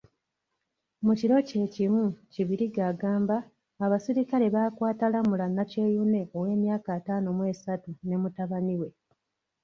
[1.05, 3.35] Mu kiro kyekimu, Kibirige agamba
[3.83, 8.89] abasirikale baakwata Lamulah Nakyeyune owemyaka ataano mw'esatu ne mutabani we.